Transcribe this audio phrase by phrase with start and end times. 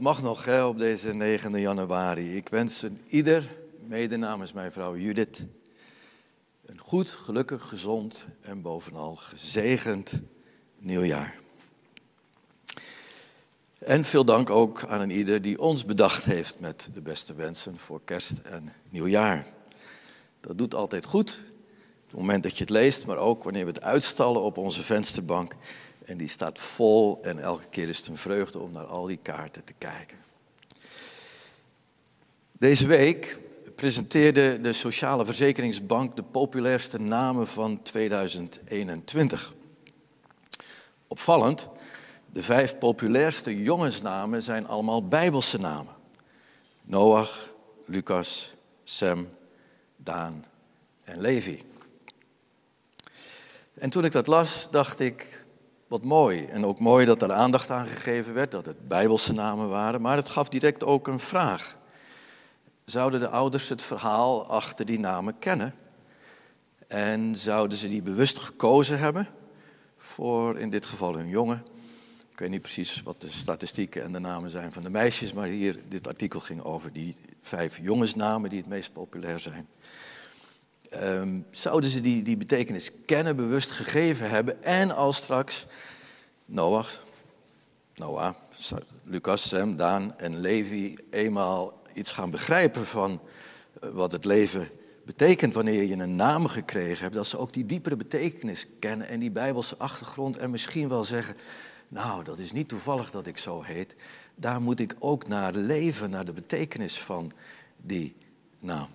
[0.00, 2.36] Het mag nog hè, op deze 9 januari.
[2.36, 3.56] Ik wens een ieder,
[3.86, 5.44] mede namens mijn vrouw Judith,
[6.66, 10.12] een goed, gelukkig, gezond en bovenal gezegend
[10.78, 11.38] nieuwjaar.
[13.78, 17.78] En veel dank ook aan een ieder die ons bedacht heeft met de beste wensen
[17.78, 19.46] voor kerst en nieuwjaar.
[20.40, 21.42] Dat doet altijd goed,
[22.04, 24.82] op het moment dat je het leest, maar ook wanneer we het uitstallen op onze
[24.82, 25.52] vensterbank.
[26.10, 29.18] En die staat vol en elke keer is het een vreugde om naar al die
[29.22, 30.18] kaarten te kijken.
[32.52, 33.38] Deze week
[33.74, 39.52] presenteerde de Sociale Verzekeringsbank de populairste namen van 2021.
[41.08, 41.68] Opvallend,
[42.32, 45.94] de vijf populairste jongensnamen zijn allemaal Bijbelse namen.
[46.82, 49.28] Noach, Lucas, Sem,
[49.96, 50.44] Daan
[51.04, 51.62] en Levi.
[53.74, 55.39] En toen ik dat las, dacht ik,
[55.90, 56.44] wat mooi.
[56.44, 60.00] En ook mooi dat er aandacht aan gegeven werd, dat het Bijbelse namen waren.
[60.00, 61.78] Maar het gaf direct ook een vraag.
[62.84, 65.74] Zouden de ouders het verhaal achter die namen kennen?
[66.88, 69.28] En zouden ze die bewust gekozen hebben
[69.96, 71.64] voor in dit geval hun jongen?
[72.32, 75.46] Ik weet niet precies wat de statistieken en de namen zijn van de meisjes, maar
[75.46, 79.68] hier, dit artikel ging over die vijf jongensnamen die het meest populair zijn.
[80.94, 85.66] Um, zouden ze die, die betekenis kennen, bewust gegeven hebben en als straks
[86.44, 87.04] Noach,
[87.94, 88.34] Noah,
[89.04, 93.20] Lucas, Sem, Daan en Levi eenmaal iets gaan begrijpen van
[93.80, 94.70] eh, wat het leven
[95.04, 99.20] betekent wanneer je een naam gekregen hebt, dat ze ook die diepere betekenis kennen en
[99.20, 101.36] die bijbelse achtergrond en misschien wel zeggen,
[101.88, 103.96] nou dat is niet toevallig dat ik zo heet,
[104.34, 107.32] daar moet ik ook naar leven, naar de betekenis van
[107.76, 108.16] die
[108.58, 108.88] naam.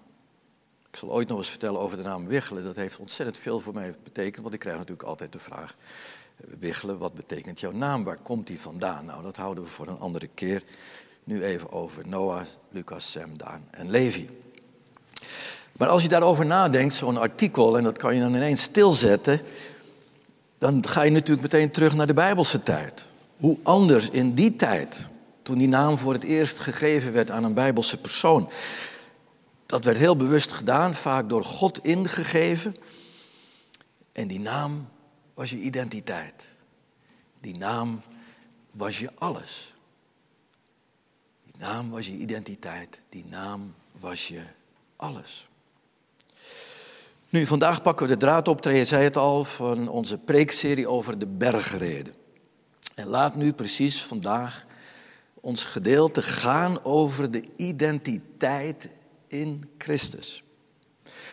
[0.95, 2.63] Ik zal ooit nog eens vertellen over de naam Wiggelen.
[2.63, 5.75] Dat heeft ontzettend veel voor mij betekend, want ik krijg natuurlijk altijd de vraag:
[6.59, 8.03] Wiggelen, wat betekent jouw naam?
[8.03, 9.05] Waar komt die vandaan?
[9.05, 10.63] Nou, dat houden we voor een andere keer.
[11.23, 14.29] Nu even over Noah, Lucas, Sem, Daan en Levi.
[15.71, 19.41] Maar als je daarover nadenkt, zo'n artikel, en dat kan je dan ineens stilzetten,
[20.57, 23.03] dan ga je natuurlijk meteen terug naar de Bijbelse tijd.
[23.37, 25.07] Hoe anders in die tijd,
[25.41, 28.49] toen die naam voor het eerst gegeven werd aan een Bijbelse persoon.
[29.65, 32.75] Dat werd heel bewust gedaan, vaak door God ingegeven.
[34.11, 34.87] En die naam
[35.33, 36.49] was je identiteit.
[37.41, 38.01] Die naam
[38.71, 39.73] was je alles.
[41.43, 42.99] Die naam was je identiteit.
[43.09, 44.41] Die naam was je
[44.95, 45.47] alles.
[47.29, 51.19] Nu, vandaag pakken we de draad op, je zei het al, van onze preekserie over
[51.19, 52.13] de bergreden.
[52.95, 54.65] En laat nu precies vandaag
[55.33, 58.87] ons gedeelte gaan over de identiteit
[59.39, 60.43] in Christus.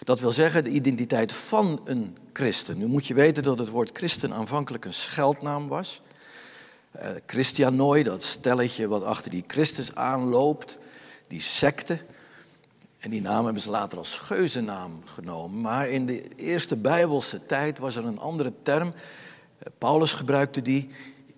[0.04, 2.78] Dat wil zeggen de identiteit van een christen.
[2.78, 6.02] Nu moet je weten dat het woord christen aanvankelijk een scheldnaam was.
[6.96, 10.78] Uh, Christianoi, dat stelletje wat achter die Christus aanloopt,
[11.28, 11.98] die secte.
[12.98, 15.60] En die naam hebben ze later als geuzennaam genomen.
[15.60, 18.88] Maar in de eerste Bijbelse tijd was er een andere term.
[18.88, 18.92] Uh,
[19.78, 20.88] Paulus gebruikte die.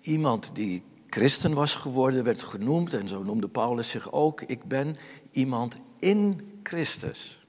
[0.01, 4.41] Iemand die christen was geworden werd genoemd, en zo noemde Paulus zich ook.
[4.41, 4.97] Ik ben
[5.31, 7.39] iemand in Christus.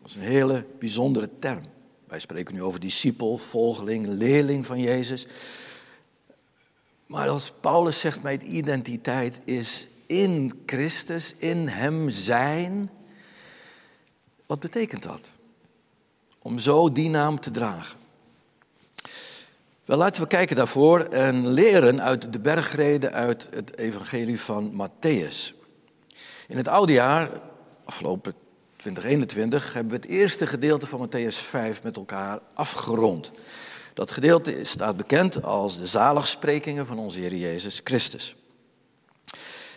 [0.00, 1.62] Dat is een hele bijzondere term.
[2.06, 5.26] Wij spreken nu over discipel, volgeling, leerling van Jezus.
[7.06, 12.90] Maar als Paulus zegt, mijn identiteit is in Christus, in Hem zijn.
[14.46, 15.30] Wat betekent dat?
[16.38, 17.98] Om zo die naam te dragen.
[19.84, 25.54] Wel, laten we kijken daarvoor en leren uit de bergreden uit het evangelie van Matthäus.
[26.48, 27.40] In het oude jaar
[27.88, 28.34] afgelopen
[28.76, 33.30] 2021 hebben we het eerste gedeelte van Matthäus 5 met elkaar afgerond.
[33.94, 38.36] Dat gedeelte staat bekend als de zaligsprekingen van onze Heer Jezus Christus.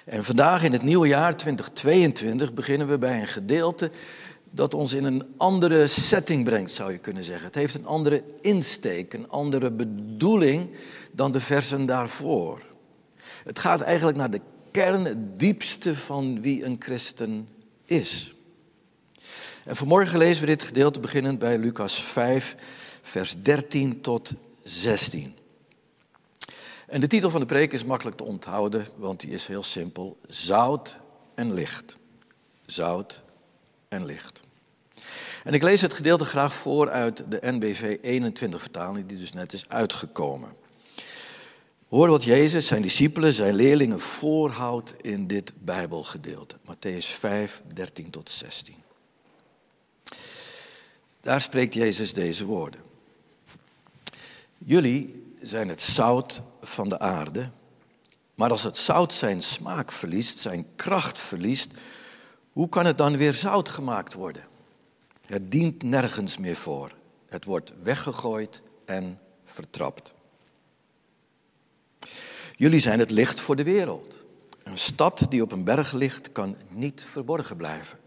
[0.06, 3.92] En vandaag in het nieuwe jaar 2022 beginnen we bij een gedeelte
[4.50, 7.46] dat ons in een andere setting brengt, zou je kunnen zeggen.
[7.46, 10.69] Het heeft een andere insteek, een andere bedoeling
[11.12, 12.62] dan de versen daarvoor.
[13.44, 14.42] Het gaat eigenlijk naar de
[14.72, 17.48] kern, het diepste van wie een christen
[17.92, 18.34] is.
[19.66, 22.56] En vanmorgen lezen we dit gedeelte beginnend bij Lucas 5,
[23.02, 24.34] vers 13 tot
[24.64, 25.36] 16.
[26.88, 30.18] En de titel van de preek is makkelijk te onthouden, want die is heel simpel:
[30.28, 31.00] Zout
[31.36, 31.98] en licht.
[32.66, 33.24] zout
[33.88, 34.40] en licht.
[35.44, 39.54] En ik lees het gedeelte graag voor uit de NBV 21 vertaling, die dus net
[39.54, 40.61] is uitgekomen.
[41.92, 46.56] Hoor wat Jezus zijn discipelen, zijn leerlingen voorhoudt in dit Bijbelgedeelte.
[46.66, 48.76] Matthäus 5, 13 tot 16.
[51.22, 52.82] Daar spreekt Jezus deze woorden.
[54.58, 57.50] Jullie zijn het zout van de aarde,
[58.36, 61.72] maar als het zout zijn smaak verliest, zijn kracht verliest,
[62.52, 64.48] hoe kan het dan weer zout gemaakt worden?
[65.26, 66.92] Het dient nergens meer voor.
[67.26, 70.14] Het wordt weggegooid en vertrapt.
[72.62, 74.25] Jullie zijn het licht voor de wereld.
[74.63, 78.00] Een stad die op een berg ligt kan niet verborgen blijven.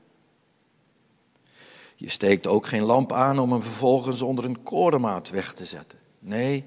[1.97, 5.99] Je steekt ook geen lamp aan om hem vervolgens onder een korenmaat weg te zetten.
[6.19, 6.65] Nee,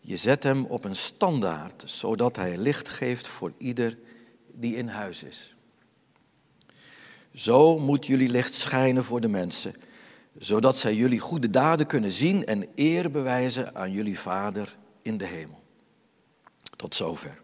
[0.00, 3.98] je zet hem op een standaard, zodat hij licht geeft voor ieder
[4.52, 5.54] die in huis is.
[7.34, 9.74] Zo moet jullie licht schijnen voor de mensen,
[10.38, 15.26] zodat zij jullie goede daden kunnen zien en eer bewijzen aan jullie Vader in de
[15.26, 15.57] hemel.
[16.78, 17.38] Tot zover.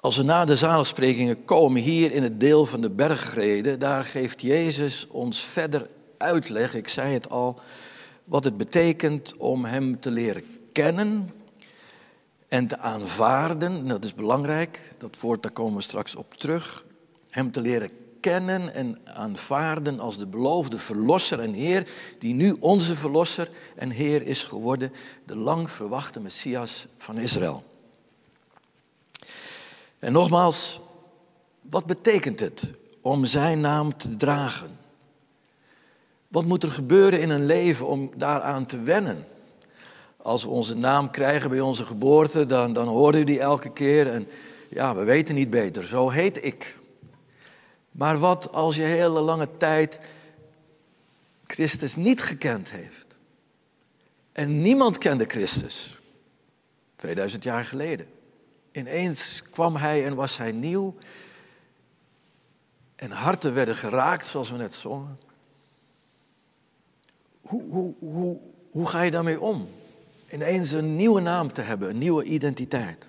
[0.00, 4.40] Als we na de zaligsprekingen komen hier in het deel van de bergreden, daar geeft
[4.40, 7.60] Jezus ons verder uitleg, ik zei het al,
[8.24, 11.30] wat het betekent om Hem te leren kennen
[12.48, 13.86] en te aanvaarden.
[13.86, 16.84] Dat is belangrijk, dat woord daar komen we straks op terug.
[17.28, 21.88] Hem te leren kennen en aanvaarden als de beloofde Verlosser en Heer,
[22.18, 24.92] die nu onze Verlosser en Heer is geworden,
[25.26, 27.64] de lang verwachte Messias van Israël.
[29.98, 30.80] En nogmaals,
[31.60, 32.70] wat betekent het
[33.00, 34.78] om Zijn naam te dragen?
[36.28, 39.26] Wat moet er gebeuren in een leven om daaraan te wennen?
[40.16, 44.12] Als we onze naam krijgen bij onze geboorte, dan, dan horen we die elke keer
[44.12, 44.28] en
[44.68, 46.78] ja, we weten niet beter, zo heet ik.
[47.90, 49.98] Maar wat als je hele lange tijd
[51.46, 53.06] Christus niet gekend heeft?
[54.32, 55.98] En niemand kende Christus.
[56.96, 58.06] 2000 jaar geleden.
[58.72, 60.94] Ineens kwam hij en was hij nieuw.
[62.96, 65.18] En harten werden geraakt, zoals we net zongen.
[67.40, 68.38] Hoe, hoe, hoe,
[68.70, 69.68] hoe ga je daarmee om?
[70.32, 73.04] Ineens een nieuwe naam te hebben, een nieuwe identiteit.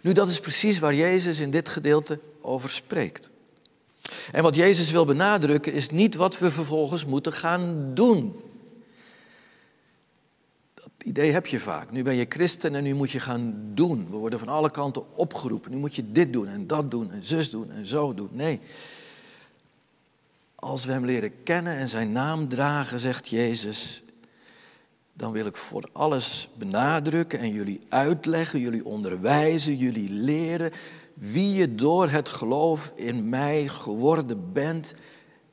[0.00, 3.28] Nu, dat is precies waar Jezus in dit gedeelte over spreekt.
[4.32, 8.40] En wat Jezus wil benadrukken is niet wat we vervolgens moeten gaan doen.
[10.74, 11.90] Dat idee heb je vaak.
[11.90, 14.06] Nu ben je christen en nu moet je gaan doen.
[14.10, 15.70] We worden van alle kanten opgeroepen.
[15.70, 18.30] Nu moet je dit doen en dat doen en zus doen en zo doen.
[18.32, 18.60] Nee.
[20.54, 24.02] Als we Hem leren kennen en Zijn naam dragen, zegt Jezus,
[25.12, 30.72] dan wil ik voor alles benadrukken en jullie uitleggen, jullie onderwijzen, jullie leren
[31.18, 34.94] wie je door het geloof in mij geworden bent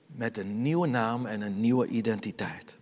[0.08, 2.78] met een nieuwe naam en een nieuwe identiteit.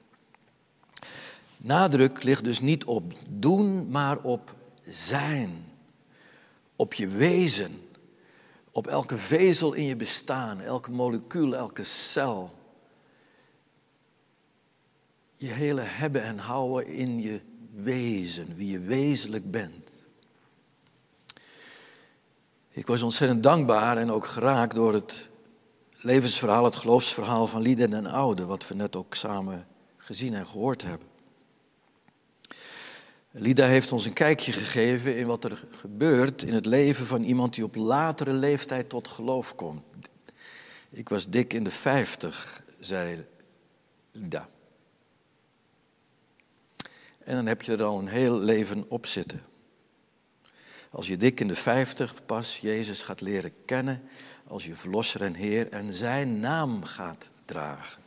[1.58, 4.56] Nadruk ligt dus niet op doen, maar op
[4.88, 5.66] zijn.
[6.76, 7.82] Op je wezen.
[8.72, 12.54] Op elke vezel in je bestaan, elke molecuul, elke cel.
[15.36, 17.40] Je hele hebben en houden in je
[17.74, 19.83] wezen, wie je wezenlijk bent.
[22.76, 25.30] Ik was ontzettend dankbaar en ook geraakt door het
[25.98, 30.82] levensverhaal, het geloofsverhaal van Lieden en Oude, wat we net ook samen gezien en gehoord
[30.82, 31.08] hebben.
[33.32, 37.54] Lida heeft ons een kijkje gegeven in wat er gebeurt in het leven van iemand
[37.54, 39.84] die op latere leeftijd tot geloof komt.
[40.90, 43.26] Ik was dik in de vijftig, zei
[44.12, 44.48] Lida.
[47.24, 49.53] En dan heb je er al een heel leven op zitten.
[50.94, 54.04] Als je dik in de vijftig pas Jezus gaat leren kennen
[54.48, 58.02] als je verlosser en Heer en zijn naam gaat dragen.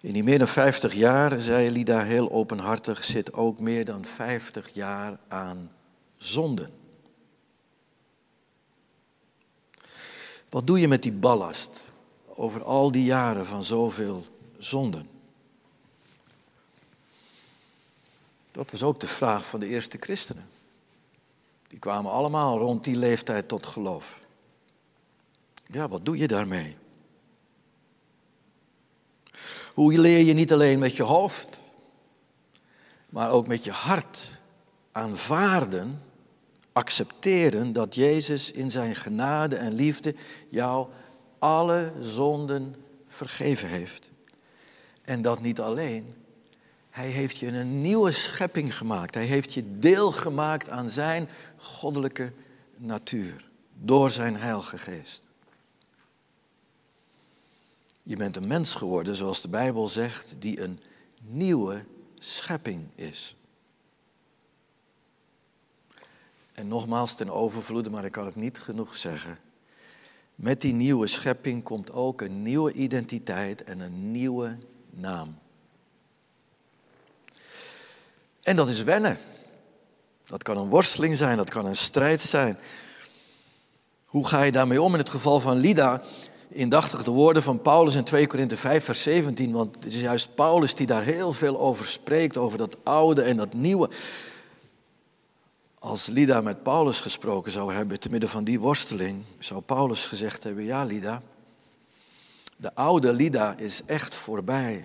[0.00, 4.68] In die meer dan 50 jaar, zei Lida heel openhartig, zit ook meer dan 50
[4.68, 5.70] jaar aan
[6.16, 6.70] zonden.
[10.48, 11.92] Wat doe je met die ballast
[12.26, 14.26] over al die jaren van zoveel
[14.58, 15.11] zonden?
[18.52, 20.48] Dat was ook de vraag van de eerste christenen.
[21.68, 24.26] Die kwamen allemaal rond die leeftijd tot geloof.
[25.62, 26.76] Ja, wat doe je daarmee?
[29.74, 31.58] Hoe leer je niet alleen met je hoofd,
[33.08, 34.40] maar ook met je hart
[34.92, 36.02] aanvaarden,
[36.72, 40.14] accepteren dat Jezus in zijn genade en liefde
[40.48, 40.88] jou
[41.38, 44.10] alle zonden vergeven heeft.
[45.02, 46.14] En dat niet alleen,
[46.92, 49.14] Hij heeft je een nieuwe schepping gemaakt.
[49.14, 52.32] Hij heeft je deel gemaakt aan zijn goddelijke
[52.76, 53.44] natuur.
[53.74, 55.22] Door zijn heilige geest.
[58.02, 60.80] Je bent een mens geworden, zoals de Bijbel zegt, die een
[61.20, 61.84] nieuwe
[62.18, 63.36] schepping is.
[66.52, 69.38] En nogmaals ten overvloede, maar ik kan het niet genoeg zeggen.
[70.34, 74.58] Met die nieuwe schepping komt ook een nieuwe identiteit en een nieuwe
[74.90, 75.38] naam.
[78.42, 79.18] En dat is wennen.
[80.26, 82.58] Dat kan een worsteling zijn, dat kan een strijd zijn.
[84.04, 84.92] Hoe ga je daarmee om?
[84.92, 86.02] In het geval van Lida
[86.54, 89.52] indachtig de woorden van Paulus in 2 Korinthe 5, vers 17.
[89.52, 93.36] Want het is juist Paulus die daar heel veel over spreekt, over dat oude en
[93.36, 93.90] dat nieuwe.
[95.78, 100.42] Als Lida met Paulus gesproken zou hebben, te midden van die worsteling, zou Paulus gezegd
[100.42, 101.22] hebben: Ja, Lida,
[102.56, 104.84] de oude Lida is echt voorbij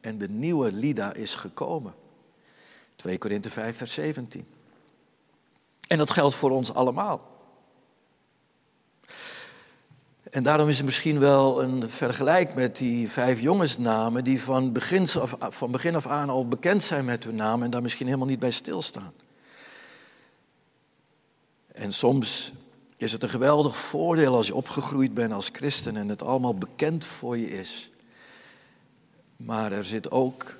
[0.00, 1.94] en de nieuwe Lida is gekomen.
[2.98, 4.46] 2 Korinthe 5, vers 17.
[5.88, 7.36] En dat geldt voor ons allemaal.
[10.30, 14.76] En daarom is het misschien wel een vergelijk met die vijf jongensnamen die van,
[15.20, 18.26] af, van begin af aan al bekend zijn met hun naam en daar misschien helemaal
[18.26, 19.12] niet bij stilstaan.
[21.72, 22.52] En soms
[22.96, 27.04] is het een geweldig voordeel als je opgegroeid bent als christen en het allemaal bekend
[27.04, 27.90] voor je is.
[29.36, 30.56] Maar er zit ook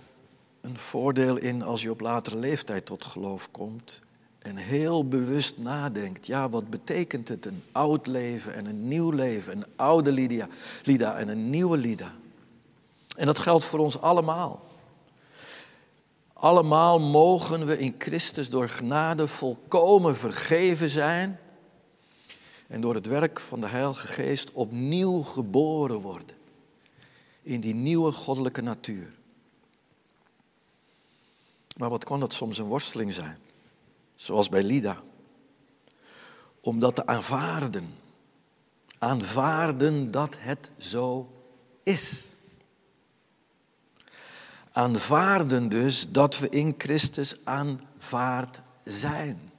[0.61, 4.01] een voordeel in als je op latere leeftijd tot geloof komt
[4.39, 9.57] en heel bewust nadenkt, ja, wat betekent het een oud leven en een nieuw leven,
[9.57, 10.49] een oude Lydia,
[10.83, 12.13] Lida en een nieuwe Lida.
[13.17, 14.67] En dat geldt voor ons allemaal.
[16.33, 21.39] Allemaal mogen we in Christus door genade volkomen vergeven zijn
[22.67, 26.37] en door het werk van de Heilige Geest opnieuw geboren worden
[27.43, 29.18] in die nieuwe goddelijke natuur.
[31.79, 33.39] Maar wat kan dat soms een worsteling zijn?
[34.15, 35.03] Zoals bij Lida.
[36.61, 37.95] Om dat te aanvaarden.
[38.99, 41.33] Aanvaarden dat het zo
[41.83, 42.31] is.
[44.73, 49.51] Aanvaarden dus dat we in Christus aanvaard zijn.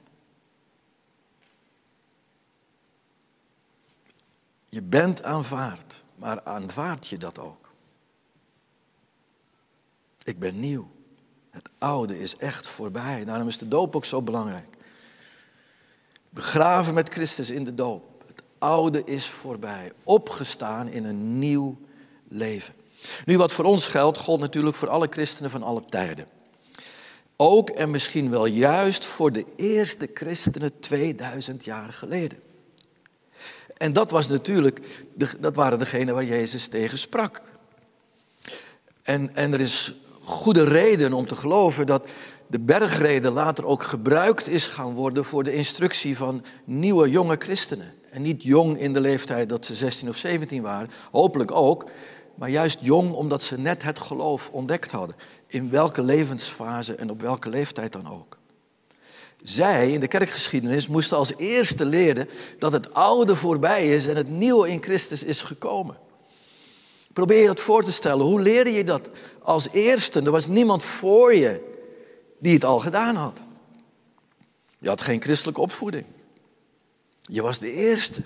[4.68, 7.70] Je bent aanvaard, maar aanvaard je dat ook?
[10.22, 10.90] Ik ben nieuw.
[11.50, 13.24] Het oude is echt voorbij.
[13.24, 14.76] Daarom is de doop ook zo belangrijk.
[16.30, 18.22] Begraven met Christus in de doop.
[18.26, 19.92] Het oude is voorbij.
[20.02, 21.78] Opgestaan in een nieuw
[22.28, 22.74] leven.
[23.24, 26.26] Nu, wat voor ons geldt, gold natuurlijk voor alle christenen van alle tijden.
[27.36, 32.38] Ook en misschien wel juist voor de eerste christenen 2000 jaar geleden.
[33.76, 34.80] En dat was natuurlijk,
[35.40, 37.42] dat waren degenen waar Jezus tegen sprak.
[39.02, 42.08] En, en er is goede reden om te geloven dat
[42.46, 47.94] de bergreden later ook gebruikt is gaan worden voor de instructie van nieuwe jonge christenen.
[48.10, 51.90] En niet jong in de leeftijd dat ze 16 of 17 waren, hopelijk ook,
[52.34, 55.16] maar juist jong omdat ze net het geloof ontdekt hadden.
[55.46, 58.38] In welke levensfase en op welke leeftijd dan ook.
[59.42, 64.28] Zij in de kerkgeschiedenis moesten als eerste leren dat het oude voorbij is en het
[64.28, 65.96] nieuwe in Christus is gekomen.
[67.12, 68.26] Probeer je dat voor te stellen.
[68.26, 69.10] Hoe leerde je dat
[69.42, 70.20] als eerste?
[70.20, 71.78] Er was niemand voor je
[72.38, 73.40] die het al gedaan had.
[74.78, 76.06] Je had geen christelijke opvoeding.
[77.20, 78.22] Je was de eerste.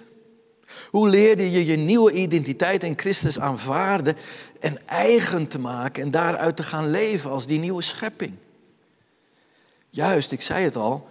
[0.90, 4.16] Hoe leerde je je nieuwe identiteit in Christus aanvaarden
[4.60, 8.32] en eigen te maken en daaruit te gaan leven als die nieuwe schepping?
[9.90, 11.08] Juist, ik zei het al,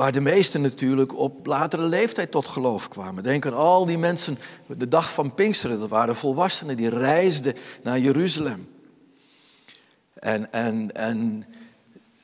[0.00, 3.22] Waar de meesten natuurlijk op latere leeftijd tot geloof kwamen.
[3.22, 7.98] Denk aan al die mensen, de dag van Pinksteren, dat waren volwassenen die reisden naar
[7.98, 8.68] Jeruzalem.
[10.14, 11.46] En, en, en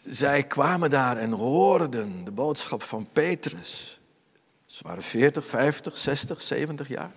[0.06, 4.00] zij kwamen daar en hoorden de boodschap van Petrus.
[4.66, 7.12] Ze waren 40, 50, 60, 70 jaar.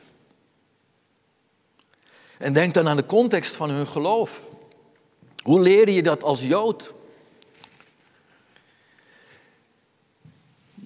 [2.38, 4.50] En denk dan aan de context van hun geloof.
[5.44, 6.94] Hoe leerde je dat als Jood?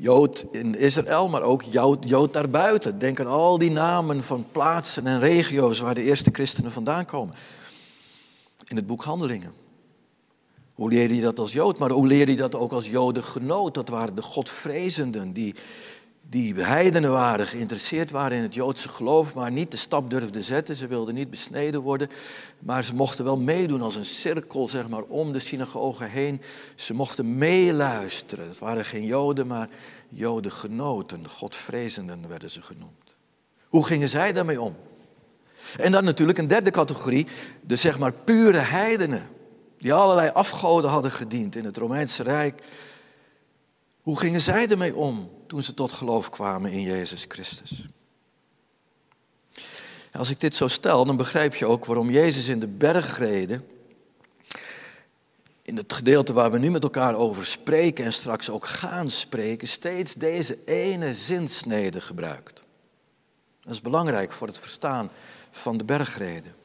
[0.04, 3.00] Jood in Israël, maar ook Jood, Jood daarbuiten.
[3.00, 7.36] Denk aan al die namen van plaatsen en regio's waar de eerste christenen vandaan komen.
[8.68, 9.54] In het boek Handelingen.
[10.74, 11.80] Hoe leerde je dat als Jood?
[11.80, 13.74] Maar hoe leerde je dat ook als Jodengenoot?
[13.74, 15.56] Dat waren de Godvrezenden die
[16.30, 20.76] die heidenen waren, geïnteresseerd waren in het Joodse geloof, maar niet de stap durfden zetten.
[20.76, 22.10] Ze wilden niet besneden worden,
[22.60, 26.42] maar ze mochten wel meedoen als een cirkel, zeg maar, om de synagoge heen.
[26.76, 28.48] Ze mochten meeluisteren.
[28.48, 29.70] Het waren geen Joden, maar
[30.10, 33.16] Jodengenoten, Godvrezenden werden ze genoemd.
[33.68, 34.76] Hoe gingen zij daarmee om?
[35.78, 37.28] En dan natuurlijk een derde categorie,
[37.62, 39.30] de zeg maar pure heidenen.
[39.78, 42.64] die allerlei afgoden hadden gediend in het Romeinse Rijk.
[44.02, 47.86] Hoe gingen zij ermee om toen ze tot geloof kwamen in Jezus Christus?
[50.12, 53.68] Als ik dit zo stel, dan begrijp je ook waarom Jezus in de bergreden,
[55.62, 59.68] in het gedeelte waar we nu met elkaar over spreken en straks ook gaan spreken,
[59.68, 62.64] steeds deze ene zinsnede gebruikt.
[63.62, 65.12] Dat is belangrijk voor het verstaan
[65.52, 66.56] van de bergreden.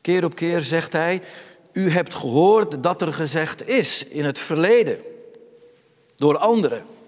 [0.00, 1.22] Keer op keer zegt hij,
[1.72, 5.00] u hebt gehoord dat er gezegd is in het verleden
[6.16, 6.98] door anderen.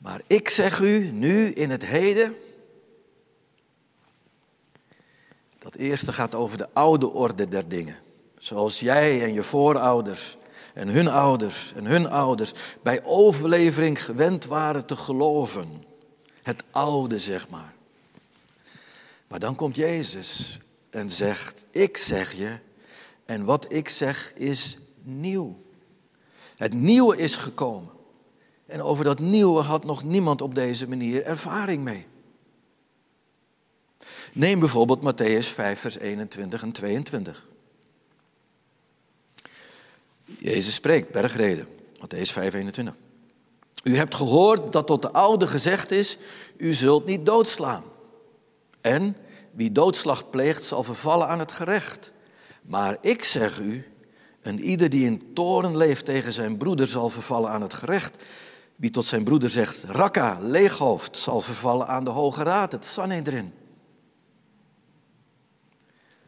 [0.00, 2.36] Maar ik zeg u nu in het heden,
[5.58, 7.96] dat eerste gaat over de oude orde der dingen.
[8.38, 10.36] Zoals jij en je voorouders
[10.74, 12.52] en hun ouders en hun ouders
[12.82, 15.84] bij overlevering gewend waren te geloven.
[16.42, 17.74] Het oude, zeg maar.
[19.28, 22.58] Maar dan komt Jezus en zegt, ik zeg je,
[23.24, 25.62] en wat ik zeg is nieuw.
[26.56, 27.98] Het nieuwe is gekomen.
[28.70, 32.06] En over dat nieuwe had nog niemand op deze manier ervaring mee.
[34.32, 37.48] Neem bijvoorbeeld Matthäus 5, vers 21 en 22.
[40.24, 42.94] Jezus spreekt, bergreden, Matthäus 5, 21.
[43.82, 46.18] U hebt gehoord dat tot de oude gezegd is,
[46.56, 47.84] u zult niet doodslaan.
[48.80, 49.16] En
[49.50, 52.12] wie doodslag pleegt zal vervallen aan het gerecht.
[52.62, 53.86] Maar ik zeg u,
[54.42, 58.16] en ieder die in toren leeft tegen zijn broeder zal vervallen aan het gerecht.
[58.80, 63.52] Wie tot zijn broeder zegt, rakka, leeghoofd, zal vervallen aan de Hoge Raad, het Sanhedrin.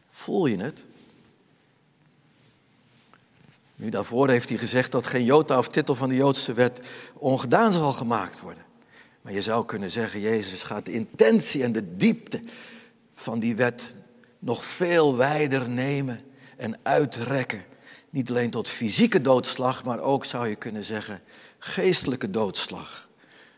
[0.08, 0.86] Voel je het?
[3.76, 6.80] Nu, daarvoor heeft hij gezegd dat geen jota of titel van de Joodse wet
[7.14, 8.64] ongedaan zal gemaakt worden.
[9.22, 12.40] Maar je zou kunnen zeggen, Jezus gaat de intentie en de diepte
[13.14, 13.94] van die wet
[14.38, 16.20] nog veel wijder nemen
[16.56, 17.64] en uitrekken.
[18.10, 21.22] Niet alleen tot fysieke doodslag, maar ook zou je kunnen zeggen
[21.64, 23.08] geestelijke doodslag.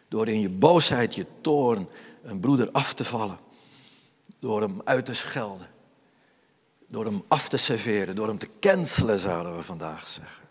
[0.09, 1.89] Door in je boosheid, je toorn
[2.23, 3.39] een broeder af te vallen.
[4.39, 5.71] Door hem uit te schelden.
[6.87, 10.45] Door hem af te serveren, door hem te cancelen, zouden we vandaag zeggen.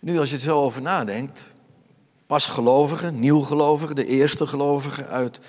[0.00, 1.54] Nu, als je er zo over nadenkt,
[2.26, 5.40] pasgelovigen, nieuwgelovigen, de eerste gelovigen uit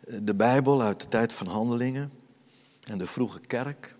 [0.00, 2.12] de Bijbel, uit de tijd van handelingen
[2.82, 3.95] en de vroege kerk.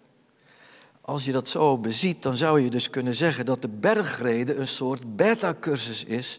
[1.06, 4.68] Als je dat zo beziet, dan zou je dus kunnen zeggen dat de bergrede een
[4.68, 6.38] soort beta-cursus is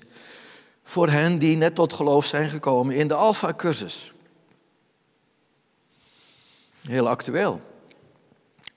[0.83, 4.13] voor hen die net tot geloof zijn gekomen in de alpha-cursus.
[6.81, 7.61] Heel actueel.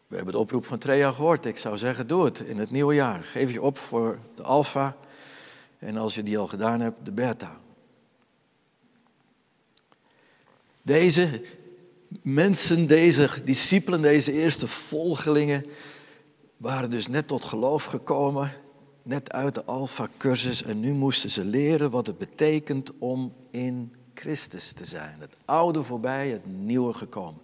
[0.07, 1.47] We hebben de oproep van Treja gehoord.
[1.47, 3.23] Ik zou zeggen, doe het in het nieuwe jaar.
[3.23, 4.97] Geef je op voor de alfa.
[5.79, 7.61] En als je die al gedaan hebt, de beta.
[10.83, 11.43] Deze
[12.23, 15.67] mensen, deze discipelen, deze eerste volgelingen,
[16.57, 18.53] waren dus net tot geloof gekomen,
[19.03, 24.73] net uit de Alpha-cursus en nu moesten ze leren wat het betekent om in Christus
[24.73, 25.17] te zijn.
[25.21, 27.41] Het oude voorbij, het nieuwe gekomen.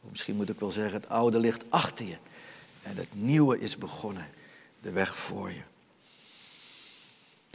[0.00, 2.16] Of misschien moet ik wel zeggen, het oude ligt achter je
[2.82, 4.26] en het nieuwe is begonnen,
[4.80, 5.62] de weg voor je.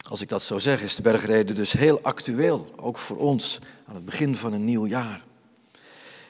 [0.10, 3.96] Als ik dat zo zeg, is de bergreden dus heel actueel, ook voor ons aan
[3.96, 5.27] het begin van een nieuw jaar.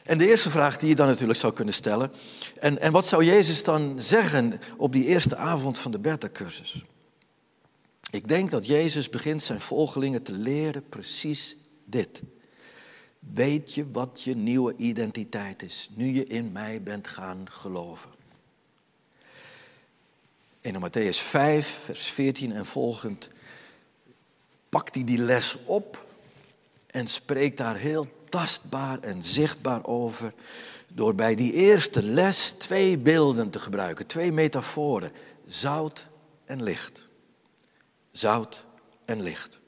[0.07, 2.11] En de eerste vraag die je dan natuurlijk zou kunnen stellen,
[2.59, 6.83] en, en wat zou Jezus dan zeggen op die eerste avond van de Bertha-cursus?
[8.11, 12.21] Ik denk dat Jezus begint zijn volgelingen te leren precies dit.
[13.19, 18.09] Weet je wat je nieuwe identiteit is, nu je in mij bent gaan geloven?
[20.61, 23.29] In Matthäus 5, vers 14 en volgend
[24.69, 26.05] pakt hij die les op
[26.87, 30.33] en spreekt daar heel tastbaar en zichtbaar over.
[30.93, 35.11] Door bij die eerste les twee beelden te gebruiken, twee metaforen.
[35.45, 36.09] Zout
[36.45, 37.07] en licht.
[38.11, 38.65] Zout
[39.05, 39.59] en licht.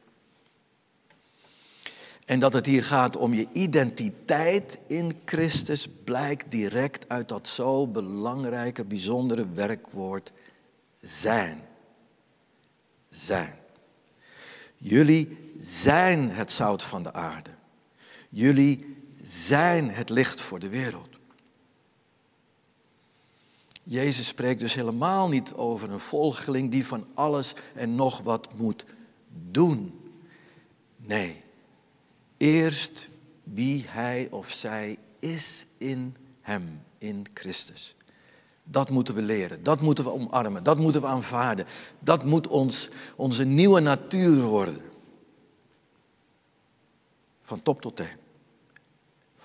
[2.26, 7.88] En dat het hier gaat om je identiteit in Christus blijkt direct uit dat zo
[7.88, 10.32] belangrijke, bijzondere werkwoord
[11.02, 11.62] zijn.
[13.10, 13.56] Zijn.
[14.78, 17.50] Jullie zijn het zout van de aarde.
[18.30, 21.10] Jullie zijn het licht voor de wereld.
[23.84, 28.86] Jezus spreekt dus helemaal niet over een volgeling die van alles en nog wat moet
[29.52, 30.00] doen.
[30.98, 31.38] Nee,
[32.38, 33.10] eerst
[33.44, 37.96] wie hij of zij is in hem, in Christus.
[38.64, 41.66] Dat moeten we leren, dat moeten we omarmen, dat moeten we aanvaarden.
[42.00, 44.82] Dat moet ons, onze nieuwe natuur worden.
[47.40, 48.19] Van top tot teen.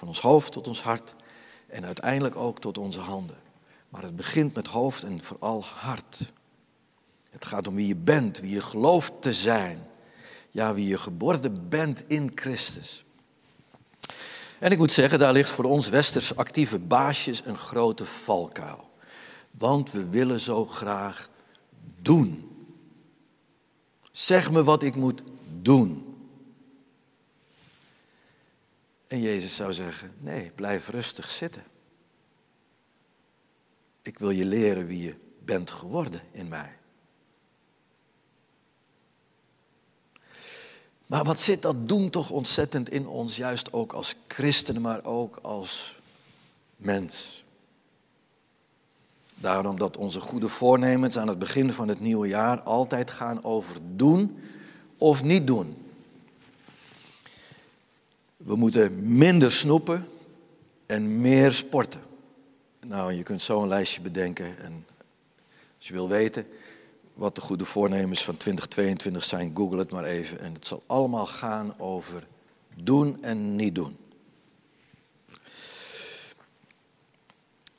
[0.05, 1.14] Van ons hoofd tot ons hart
[1.67, 3.37] En uiteindelijk ook tot onze handen.
[3.88, 6.33] Maar het begint met hoofd en vooral hart.
[7.31, 9.87] Het gaat om wie je bent, wie je gelooft te zijn.
[10.51, 13.05] Ja, wie je geboren bent in Christus.
[14.59, 18.90] En ik moet zeggen, daar ligt voor ons westers actieve baasjes een grote valkuil.
[19.51, 21.29] Want we willen zo graag
[22.03, 22.51] doen.
[24.11, 25.23] Zeg me wat ik moet
[25.62, 26.13] doen.
[29.07, 31.64] En Jezus zou zeggen, nee, blijf rustig zitten.
[34.03, 35.14] Ik wil je leren wie je
[35.45, 36.77] bent geworden in mij.
[41.07, 45.38] Maar wat zit dat doen toch ontzettend in ons, juist ook als christenen, maar ook
[45.43, 45.97] als
[46.77, 47.45] mens.
[49.35, 53.81] Daarom dat onze goede voornemens aan het begin van het nieuwe jaar altijd gaan over
[53.97, 54.38] doen
[54.99, 55.84] of niet doen.
[58.44, 60.09] We moeten minder snoepen
[60.87, 62.00] en meer sporten.
[62.87, 64.59] Nou, je kunt zo een lijstje bedenken.
[64.59, 64.87] En
[65.76, 66.46] als je wil weten
[67.14, 70.40] wat de goede voornemens van 2022 zijn, google het maar even.
[70.40, 72.26] En het zal allemaal gaan over
[72.74, 73.96] doen en niet doen.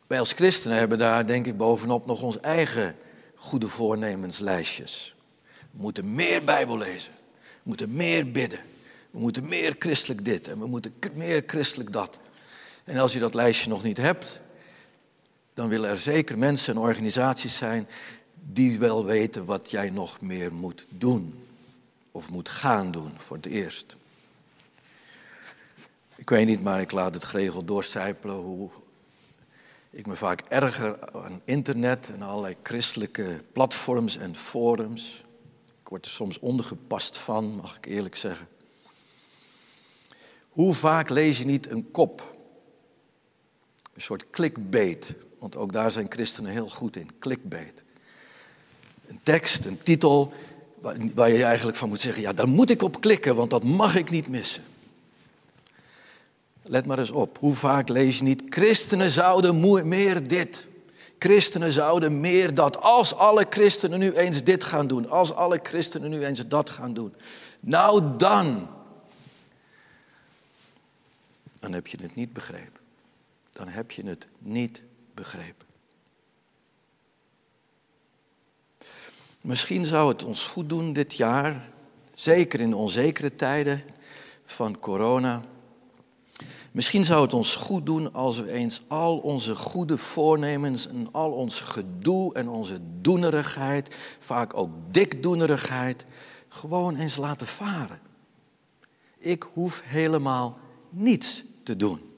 [0.07, 2.95] Wij als christenen hebben daar denk ik bovenop nog ons eigen
[3.35, 5.15] goede voornemenslijstjes.
[5.71, 7.13] We moeten meer Bijbel lezen.
[7.41, 8.59] We moeten meer bidden.
[9.15, 12.19] We moeten meer christelijk dit en we moeten meer christelijk dat.
[12.83, 14.41] En als je dat lijstje nog niet hebt,
[15.53, 17.87] dan willen er zeker mensen en organisaties zijn
[18.33, 21.45] die wel weten wat jij nog meer moet doen.
[22.11, 23.95] Of moet gaan doen voor het eerst.
[26.15, 28.69] Ik weet niet, maar ik laat het geregeld doorcijpelen hoe
[29.89, 35.23] ik me vaak erger aan internet en allerlei christelijke platforms en forums.
[35.81, 38.47] Ik word er soms ondergepast van, mag ik eerlijk zeggen.
[40.55, 42.37] Hoe vaak lees je niet een kop?
[43.93, 47.83] Een soort clickbait, want ook daar zijn christenen heel goed in, clickbait.
[49.07, 50.33] Een tekst, een titel,
[51.13, 53.95] waar, je eigenlijk van moet zeggen, ja, daar moet ik op klikken, want dat mag
[53.95, 54.63] ik niet missen.
[56.61, 60.67] Let maar eens op, hoe vaak lees je niet, christenen zouden meer dit.
[61.19, 62.81] Christenen zouden meer dat.
[62.81, 66.93] Als alle christenen nu eens dit gaan doen, als alle christenen nu eens dat gaan
[66.93, 67.13] doen.
[67.59, 68.67] Nou dan, dan
[71.75, 72.81] heb je het niet begrepen.
[73.51, 74.83] Dan heb je het niet
[75.13, 75.67] begrepen.
[79.41, 81.69] Misschien zou het ons goed doen dit jaar,
[82.13, 83.83] zeker in onzekere tijden
[84.43, 85.43] van corona.
[86.71, 91.31] Misschien zou het ons goed doen als we eens al onze goede voornemens en al
[91.31, 96.05] ons gedoe en onze doenerigheid, vaak ook dikdoenerigheid,
[96.47, 97.99] gewoon eens laten varen.
[99.17, 100.57] Ik hoef helemaal
[100.89, 102.13] niets te doen.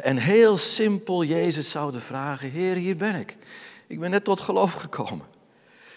[0.00, 3.36] En heel simpel Jezus zouden vragen, Heer, hier ben ik.
[3.86, 5.26] Ik ben net tot geloof gekomen.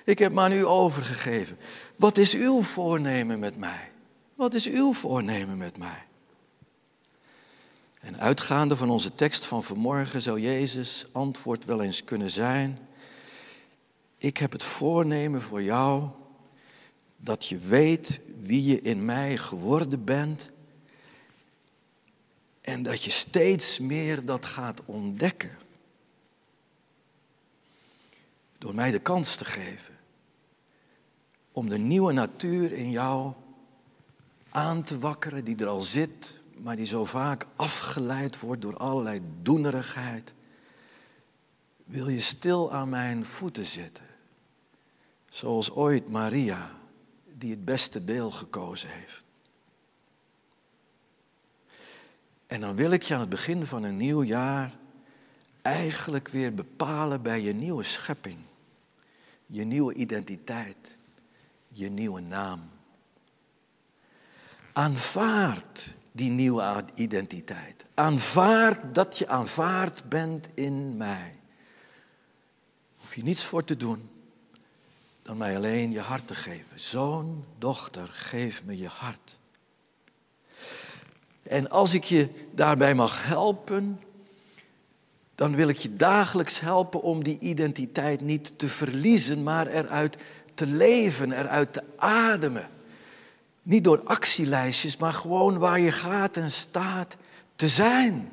[0.06, 1.58] Ik heb me aan u overgegeven.
[1.96, 3.92] Wat is uw voornemen met mij?
[4.36, 6.06] Wat is uw voornemen met mij?
[8.00, 12.80] En uitgaande van onze tekst van vanmorgen zou Jezus antwoord wel eens kunnen zijn.
[14.18, 16.08] Ik heb het voornemen voor jou
[17.18, 20.52] dat je weet wie je in mij geworden bent
[22.68, 25.58] en dat je steeds meer dat gaat ontdekken.
[28.58, 29.98] Door mij de kans te geven
[31.52, 33.34] om de nieuwe natuur in jou
[34.50, 39.22] aan te wakkeren die er al zit, maar die zo vaak afgeleid wordt door allerlei
[39.42, 40.34] doenerigheid.
[41.84, 44.06] Wil je stil aan mijn voeten zitten,
[45.30, 46.72] zoals ooit Maria,
[47.26, 49.27] die het beste deel gekozen heeft.
[52.48, 54.74] En dan wil ik je aan het begin van een nieuw jaar
[55.62, 58.38] eigenlijk weer bepalen bij je nieuwe schepping,
[59.46, 60.98] je nieuwe identiteit,
[61.68, 62.70] je nieuwe naam.
[64.74, 67.86] Aanvaard die nieuwe identiteit.
[67.94, 71.36] Aanvaard dat je aanvaard bent in mij.
[72.98, 74.10] Hoef je niets voor te doen
[75.28, 76.80] dan mij alleen je hart te geven.
[76.80, 79.37] Zoon, dochter, geef me je hart.
[81.48, 84.00] En als ik je daarbij mag helpen,
[85.36, 90.18] dan wil ik je dagelijks helpen om die identiteit niet te verliezen, maar eruit
[90.54, 92.70] te leven, eruit te ademen.
[93.62, 97.18] Niet door actielijstjes, maar gewoon waar je gaat en staat
[97.56, 98.32] te zijn.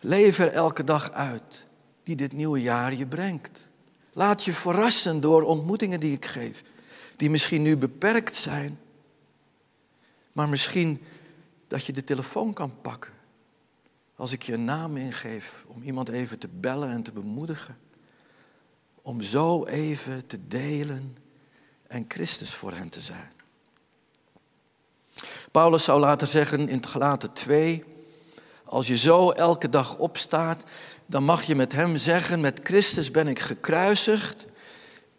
[0.00, 1.66] Leef er elke dag uit
[2.02, 3.68] die dit nieuwe jaar je brengt.
[4.12, 6.62] Laat je verrassen door ontmoetingen die ik geef,
[7.16, 8.78] die misschien nu beperkt zijn,
[10.36, 11.02] maar misschien
[11.66, 13.12] dat je de telefoon kan pakken
[14.16, 17.78] Als ik je een naam ingeef om iemand even te bellen en te bemoedigen.
[19.02, 21.16] Om zo even te delen
[21.86, 23.32] en Christus voor hen te zijn.
[25.50, 27.84] Paulus zou laten zeggen in Galaten 2,
[28.64, 30.64] als je zo elke dag opstaat,
[31.06, 34.46] dan mag je met hem zeggen, met Christus ben ik gekruisigd.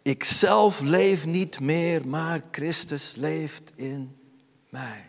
[0.02, 4.17] Ik zelf leef niet meer, maar Christus leeft in
[4.68, 5.06] mij.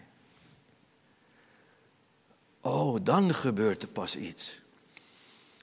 [2.62, 4.62] Oh, dan gebeurt er pas iets.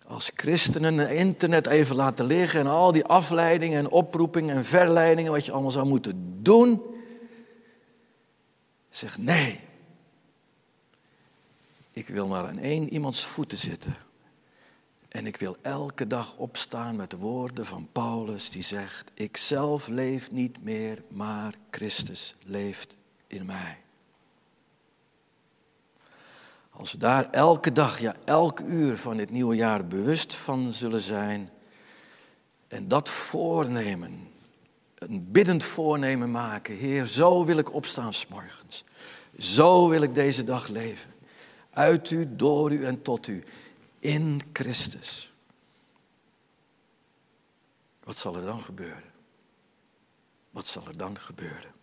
[0.06, 5.32] Als christenen het internet even laten liggen en al die afleidingen en oproepingen en verleidingen,
[5.32, 6.82] wat je allemaal zou moeten doen.
[8.90, 9.60] Zeg nee.
[11.90, 13.96] Ik wil maar aan één iemands voeten zitten.
[15.08, 19.88] En ik wil elke dag opstaan met de woorden van Paulus die zegt, ik zelf
[19.88, 23.78] leef niet meer, maar Christus leeft in mij.
[26.76, 31.00] Als we daar elke dag, ja elk uur van dit nieuwe jaar bewust van zullen
[31.00, 31.50] zijn
[32.68, 34.30] en dat voornemen,
[34.94, 38.84] een biddend voornemen maken, Heer, zo wil ik opstaan s'morgens.
[39.38, 41.10] Zo wil ik deze dag leven.
[41.70, 43.44] Uit u, door u en tot u.
[43.98, 45.32] In Christus.
[48.04, 49.12] Wat zal er dan gebeuren?
[50.50, 51.74] Wat zal er dan gebeuren?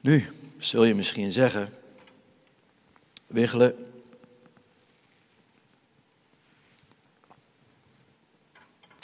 [0.00, 0.32] Nu
[0.64, 1.72] zul je misschien zeggen,
[3.26, 3.92] Wiggelen,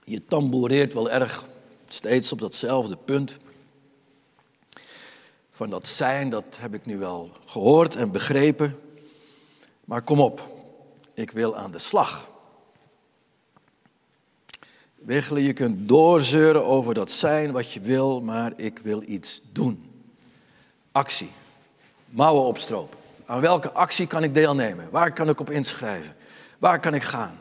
[0.04, 1.46] je tamboureert wel erg
[1.88, 3.38] steeds op datzelfde punt.
[5.50, 8.80] Van dat zijn, dat heb ik nu wel gehoord en begrepen.
[9.84, 10.52] Maar kom op,
[11.14, 12.30] ik wil aan de slag.
[14.94, 19.90] Wiggelen, je kunt doorzeuren over dat zijn wat je wil, maar ik wil iets doen.
[20.92, 21.30] Actie.
[22.10, 22.98] Mouwen opstropen.
[23.26, 24.90] Aan welke actie kan ik deelnemen?
[24.90, 26.16] Waar kan ik op inschrijven?
[26.58, 27.38] Waar kan ik gaan?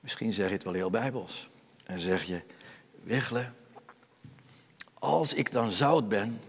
[0.00, 1.50] Misschien zeg je het wel heel bijbels.
[1.86, 2.42] En zeg je,
[3.02, 3.54] Wiggelen,
[4.98, 6.40] als ik dan zout ben,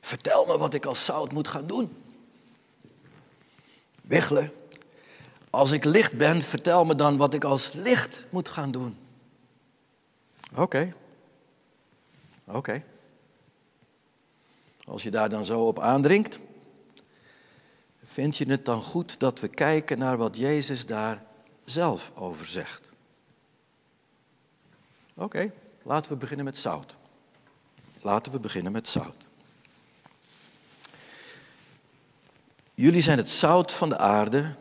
[0.00, 2.02] vertel me wat ik als zout moet gaan doen.
[4.00, 4.52] Wiggelen,
[5.50, 9.07] als ik licht ben, vertel me dan wat ik als licht moet gaan doen.
[10.54, 10.94] Oké.
[12.44, 12.84] Oké.
[14.84, 16.40] Als je daar dan zo op aandringt,
[18.04, 21.24] vind je het dan goed dat we kijken naar wat Jezus daar
[21.64, 22.88] zelf over zegt?
[25.14, 26.96] Oké, laten we beginnen met zout.
[28.00, 29.26] Laten we beginnen met zout.
[32.74, 34.54] Jullie zijn het zout van de aarde,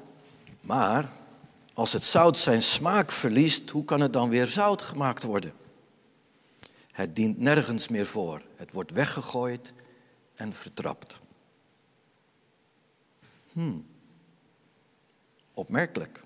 [0.62, 1.10] maar
[1.74, 5.54] als het zout zijn smaak verliest, hoe kan het dan weer zout gemaakt worden?
[6.98, 8.42] Het dient nergens meer voor.
[8.56, 9.74] Het wordt weggegooid
[10.36, 11.20] en vertrapt.
[13.52, 13.86] Hmm.
[15.54, 16.22] Opmerkelijk.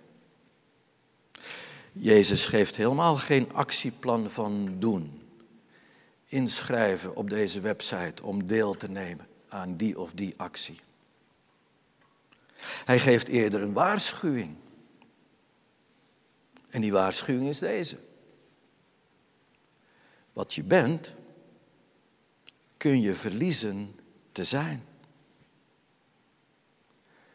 [1.91, 5.21] Jezus geeft helemaal geen actieplan van doen.
[6.25, 10.79] Inschrijven op deze website om deel te nemen aan die of die actie.
[12.86, 14.55] Hij geeft eerder een waarschuwing.
[16.69, 17.97] En die waarschuwing is deze.
[20.34, 21.13] Wat je bent,
[22.78, 23.96] kun je verliezen
[24.32, 24.86] te zijn.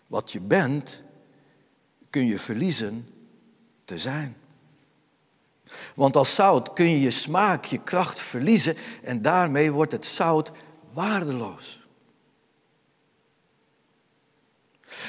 [0.07, 1.03] Wat je bent,
[2.11, 3.09] kun je verliezen
[3.85, 4.37] te zijn.
[5.95, 10.51] Want als zout kun je je smaak, je kracht verliezen en daarmee wordt het zout
[10.93, 11.86] waardeloos.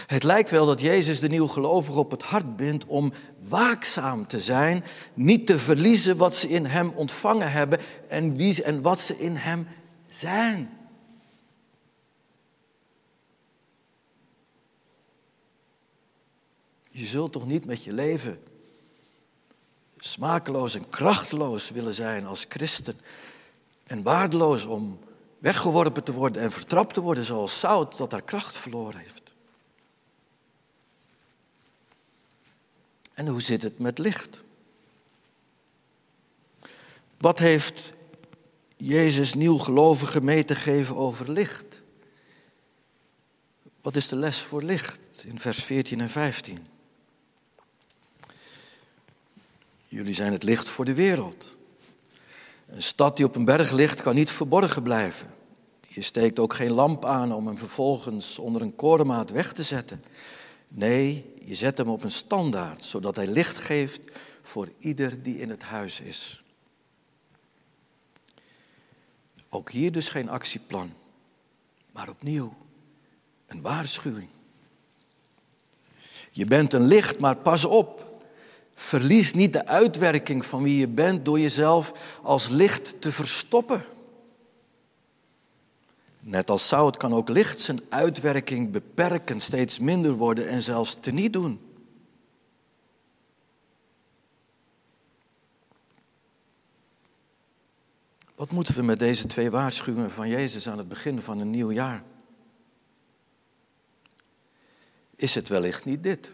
[0.08, 3.13] Het lijkt wel dat Jezus de nieuwgelovigen op het hart bindt om
[3.47, 8.63] waakzaam te zijn, niet te verliezen wat ze in Hem ontvangen hebben en, wie ze,
[8.63, 9.67] en wat ze in Hem
[10.10, 10.69] zijn.
[16.89, 18.39] Je zult toch niet met je leven
[20.00, 23.00] smakeloos en krachteloos willen zijn als christen
[23.84, 25.00] en waardeloos om
[25.39, 29.26] weggeworpen te worden en vertrapt te worden zoals zout dat haar kracht verloren heeft.
[33.17, 34.43] En hoe zit het met licht?
[37.17, 37.93] Wat heeft
[38.75, 41.82] Jezus nieuwgelovigen mee te geven over licht?
[43.82, 46.67] Wat is de les voor licht in vers 14 en 15?
[49.88, 51.56] Jullie zijn het licht voor de wereld.
[52.67, 55.34] Een stad die op een berg ligt kan niet verborgen blijven.
[55.88, 60.03] Je steekt ook geen lamp aan om hem vervolgens onder een korenmaat weg te zetten.
[60.67, 63.99] Nee, je zet hem op een standaard, zodat hij licht geeft
[64.41, 66.43] voor ieder die in het huis is.
[69.49, 70.93] Ook hier dus geen actieplan,
[71.91, 72.53] maar opnieuw
[73.45, 74.30] een waarschuwing.
[76.32, 78.21] Je bent een licht, maar pas op.
[78.73, 83.86] Verlies niet de uitwerking van wie je bent door jezelf als licht te verstoppen.
[86.27, 91.33] Net als zout kan ook licht zijn uitwerking beperken, steeds minder worden en zelfs teniet
[91.33, 91.59] doen.
[98.35, 101.71] Wat moeten we met deze twee waarschuwingen van Jezus aan het begin van een nieuw
[101.71, 102.03] jaar?
[105.15, 106.33] Is het wellicht niet dit?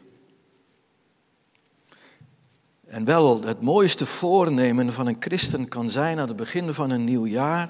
[2.85, 7.03] En wel, het mooiste voornemen van een christen kan zijn aan het begin van een
[7.03, 7.69] nieuw jaar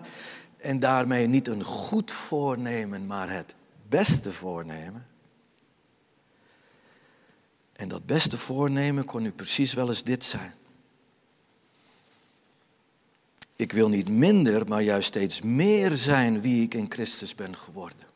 [0.63, 3.55] en daarmee niet een goed voornemen, maar het
[3.89, 5.07] beste voornemen.
[7.73, 10.53] En dat beste voornemen kon nu precies wel eens dit zijn.
[13.55, 18.07] Ik wil niet minder, maar juist steeds meer zijn wie ik in Christus ben geworden.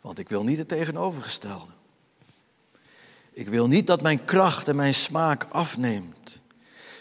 [0.00, 1.72] Want ik wil niet het tegenovergestelde.
[3.32, 6.42] Ik wil niet dat mijn kracht en mijn smaak afneemt.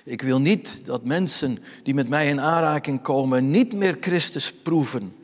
[0.03, 5.15] Ik wil niet dat mensen die met mij in aanraking komen niet meer Christus proeven.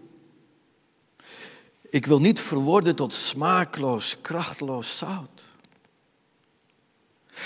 [1.90, 5.44] Ik wil niet verworden tot smaakloos, krachteloos zout.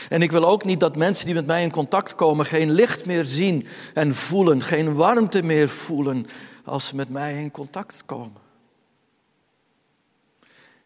[0.09, 3.05] En ik wil ook niet dat mensen die met mij in contact komen geen licht
[3.05, 6.27] meer zien en voelen, geen warmte meer voelen
[6.65, 8.41] als ze met mij in contact komen.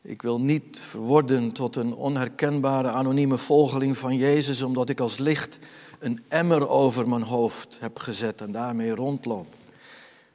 [0.01, 5.57] Ik wil niet verworden tot een onherkenbare anonieme volgeling van Jezus, omdat ik als licht
[5.99, 9.55] een emmer over mijn hoofd heb gezet en daarmee rondloop.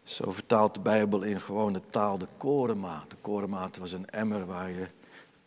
[0.02, 3.10] Zo vertaalt de Bijbel in gewone taal de korenmaat.
[3.10, 4.88] De korenmaat was een emmer waar je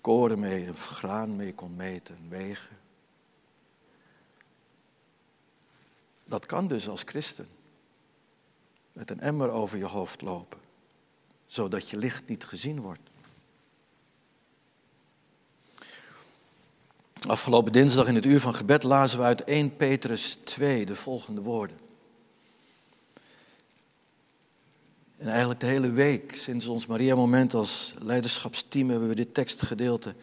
[0.02, 2.78] koren mee of graan mee kon meten en wegen.
[6.26, 7.48] Dat kan dus als christen.
[8.94, 10.60] Met een emmer over je hoofd lopen,
[11.46, 13.10] zodat je licht niet gezien wordt.
[17.28, 21.42] Afgelopen dinsdag in het uur van gebed lazen we uit 1 Petrus 2 de volgende
[21.42, 21.78] woorden.
[25.18, 30.16] En eigenlijk de hele week, sinds ons Maria-moment als leiderschapsteam, hebben we dit tekstgedeelte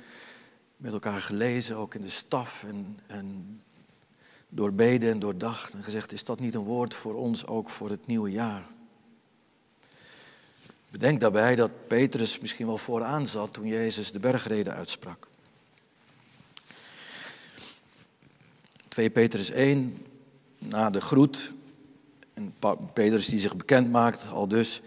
[0.77, 3.61] met elkaar gelezen, ook in de staf en, en
[4.49, 5.73] doorbeden en doordacht.
[5.73, 8.67] En gezegd, is dat niet een woord voor ons ook voor het nieuwe jaar?
[10.91, 15.31] Bedenk daarbij dat Petrus misschien wel vooraan zat toen Jezus de bergreden uitsprak.
[18.92, 20.07] 2 Petrus 1,
[20.59, 21.52] na de groet,
[22.35, 22.55] en
[22.92, 24.81] Petrus die zich bekend maakt, al dus,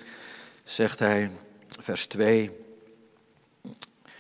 [0.63, 1.31] zegt hij,
[1.79, 2.51] vers 2,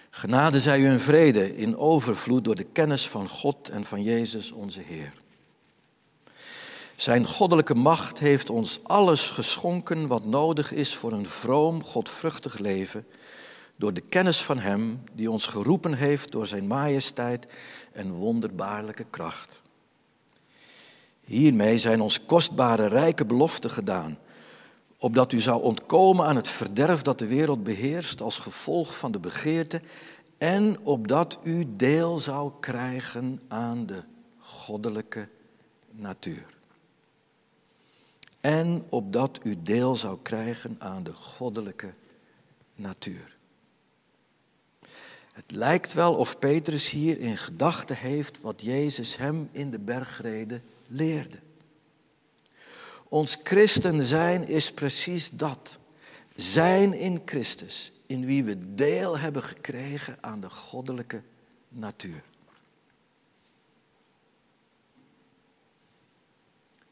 [0.09, 4.51] Genade zij u een vrede in overvloed door de kennis van God en van Jezus
[4.51, 5.13] onze Heer.
[6.95, 13.07] Zijn goddelijke macht heeft ons alles geschonken wat nodig is voor een vroom, godvruchtig leven,
[13.75, 17.47] door de kennis van Hem die ons geroepen heeft door Zijn majesteit
[17.91, 19.63] en wonderbaarlijke kracht.
[21.25, 24.17] Hiermee zijn ons kostbare rijke beloften gedaan,
[24.97, 29.19] opdat u zou ontkomen aan het verderf dat de wereld beheerst als gevolg van de
[29.19, 29.81] begeerte
[30.37, 34.03] en opdat u deel zou krijgen aan de
[34.39, 35.27] goddelijke
[35.91, 36.53] natuur.
[38.41, 41.93] En opdat u deel zou krijgen aan de goddelijke
[42.75, 43.35] natuur.
[45.31, 50.63] Het lijkt wel of Petrus hier in gedachten heeft wat Jezus hem in de bergreden
[53.07, 55.79] Ons christen zijn is precies dat.
[56.35, 61.21] Zijn in Christus, in wie we deel hebben gekregen aan de goddelijke
[61.69, 62.23] natuur.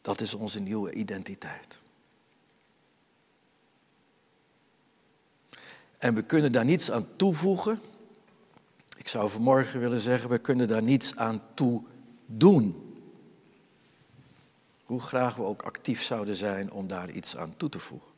[0.01, 1.79] Dat is onze nieuwe identiteit.
[5.97, 7.79] En we kunnen daar niets aan toevoegen.
[8.97, 11.83] Ik zou vanmorgen willen zeggen, we kunnen daar niets aan toe
[12.25, 12.82] doen.
[14.93, 18.11] Hoe graag we ook actief zouden zijn om daar iets aan toe te voegen.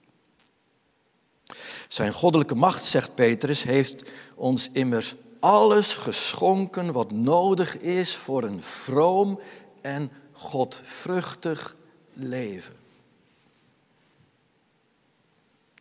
[1.88, 8.62] Zijn goddelijke macht, zegt Petrus, heeft ons immers alles geschonken wat nodig is voor een
[8.62, 9.39] vroom
[9.82, 11.76] en godvruchtig
[12.14, 12.76] leven.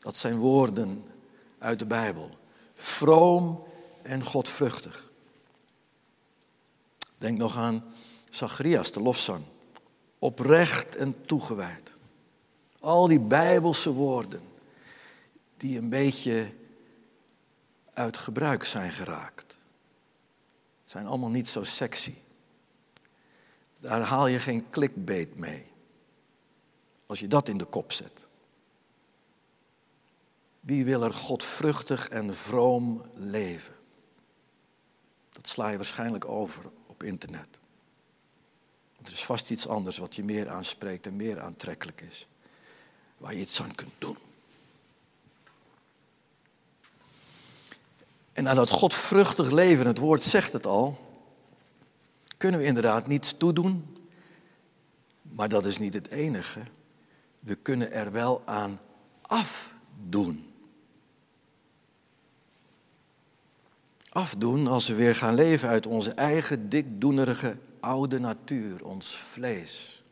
[0.00, 1.04] Dat zijn woorden
[1.58, 2.30] uit de Bijbel.
[2.74, 3.64] Vroom
[4.02, 5.10] en godvruchtig.
[7.18, 7.84] Denk nog aan
[8.30, 9.44] Zacharias, de lofzang
[10.24, 11.96] oprecht en toegewijd.
[12.80, 14.42] Al die bijbelse woorden
[15.56, 16.52] die een beetje
[17.92, 19.54] uit gebruik zijn geraakt,
[20.84, 22.14] zijn allemaal niet zo sexy.
[23.78, 25.66] Daar haal je geen clickbait mee.
[27.06, 28.26] Als je dat in de kop zet.
[30.60, 33.74] Wie wil er godvruchtig en vroom leven?
[35.32, 37.62] Dat sla je waarschijnlijk over op internet.
[39.04, 42.26] Er is vast iets anders wat je meer aanspreekt en meer aantrekkelijk is.
[43.16, 44.16] Waar je iets aan kunt doen.
[48.32, 50.98] En aan dat godvruchtig leven, het woord zegt het al,
[52.36, 53.96] kunnen we inderdaad niets toedoen.
[55.22, 56.60] Maar dat is niet het enige.
[57.40, 58.80] We kunnen er wel aan
[59.22, 60.52] afdoen.
[64.08, 70.02] Afdoen als we weer gaan leven uit onze eigen dikdoenerige oude natuur, ons vlees.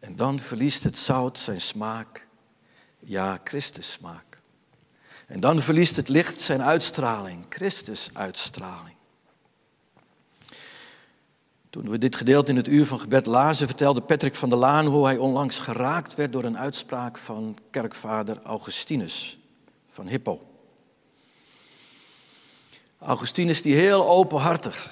[0.00, 2.26] En dan verliest het zout zijn smaak,
[2.98, 4.40] ja, Christus smaak.
[5.26, 8.96] En dan verliest het licht zijn uitstraling, Christus uitstraling.
[11.70, 14.86] Toen we dit gedeelte in het uur van gebed lazen, vertelde Patrick van der Laan
[14.86, 19.38] hoe hij onlangs geraakt werd door een uitspraak van kerkvader Augustinus
[19.88, 20.40] van Hippo.
[22.98, 24.90] Augustinus die heel openhartig,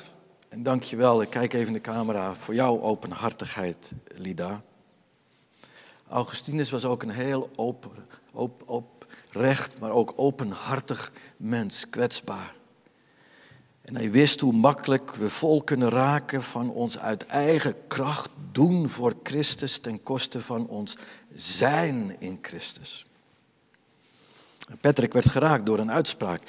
[0.51, 4.63] en dank je wel, ik kijk even in de camera, voor jouw openhartigheid, Lida.
[6.09, 7.91] Augustinus was ook een heel open,
[8.33, 12.55] op, oprecht, maar ook openhartig mens, kwetsbaar.
[13.83, 18.89] En hij wist hoe makkelijk we vol kunnen raken van ons uit eigen kracht doen
[18.89, 20.97] voor Christus ten koste van ons
[21.35, 23.07] zijn in Christus.
[24.81, 26.43] Patrick werd geraakt door een uitspraak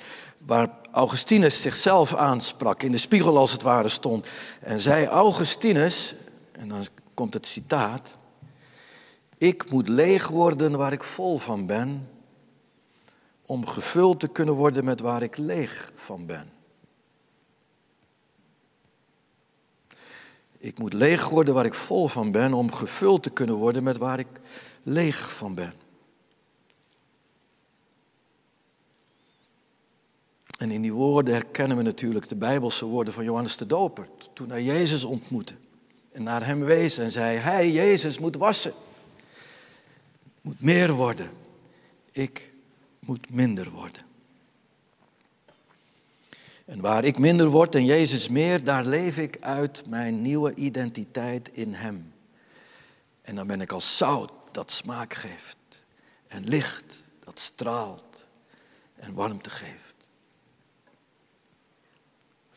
[0.45, 4.27] waar Augustinus zichzelf aansprak, in de spiegel als het ware stond.
[4.59, 6.15] En zei Augustinus,
[6.51, 8.17] en dan komt het citaat,
[9.37, 12.09] ik moet leeg worden waar ik vol van ben,
[13.45, 16.51] om gevuld te kunnen worden met waar ik leeg van ben.
[20.57, 23.97] Ik moet leeg worden waar ik vol van ben, om gevuld te kunnen worden met
[23.97, 24.27] waar ik
[24.83, 25.80] leeg van ben.
[30.61, 34.07] En in die woorden herkennen we natuurlijk de Bijbelse woorden van Johannes de Doper.
[34.33, 35.53] Toen hij Jezus ontmoette
[36.11, 38.73] en naar hem wees en zei, hij, Jezus, moet wassen.
[40.41, 41.31] Moet meer worden.
[42.11, 42.51] Ik
[42.99, 44.01] moet minder worden.
[46.65, 51.49] En waar ik minder word en Jezus meer, daar leef ik uit mijn nieuwe identiteit
[51.53, 52.13] in Hem.
[53.21, 55.57] En dan ben ik als zout dat smaak geeft
[56.27, 58.27] en licht dat straalt
[58.95, 59.90] en warmte geeft.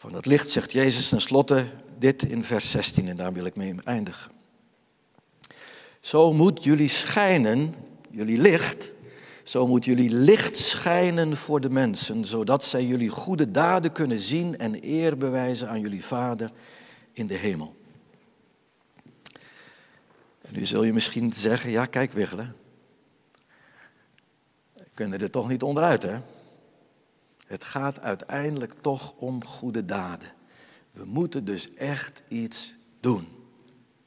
[0.04, 1.66] Van dat licht zegt Jezus tenslotte
[1.98, 4.32] dit in vers 16 en daar wil ik mee eindigen.
[6.00, 7.74] Zo moet jullie schijnen,
[8.10, 8.92] jullie licht,
[9.42, 14.58] zo moet jullie licht schijnen voor de mensen, zodat zij jullie goede daden kunnen zien
[14.58, 16.50] en eer bewijzen aan jullie Vader
[17.12, 17.76] in de hemel.
[20.42, 22.56] En nu zul je misschien zeggen, ja kijk Wiggelen,
[24.74, 26.18] we kunnen er toch niet onderuit hè.
[27.46, 30.32] Het gaat uiteindelijk toch om goede daden.
[30.92, 33.28] We moeten dus echt iets doen.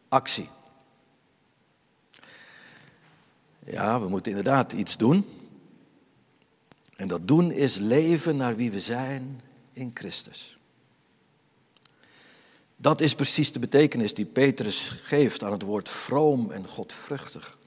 [0.07, 0.49] Actie.
[3.65, 5.25] Ja, we moeten inderdaad iets doen.
[6.95, 9.41] En dat doen is leven naar wie we zijn
[9.73, 10.57] in Christus.
[12.75, 17.57] Dat is precies de betekenis die Petrus geeft aan het woord vroom en godvruchtig.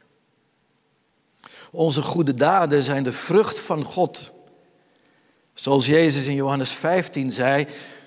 [1.70, 4.32] Onze goede daden zijn de vrucht van God.
[5.60, 7.66] Zoals Jezus in Johannes 15 zei,